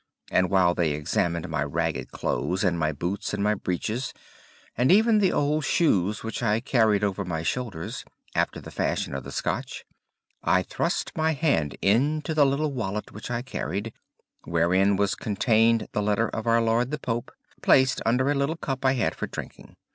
[0.31, 4.15] And while they examined my ragged clothes, and my boots, and my breeches,
[4.75, 8.03] and even the old shoes which I carried over my shoulders,
[8.33, 9.85] after the fashion of the Scotch,
[10.41, 13.93] I thrust my hand into the little wallet which I carried,
[14.43, 17.31] wherein was contained the letter of our lord the pope,
[17.61, 19.75] placed under a little cup I had for drinking.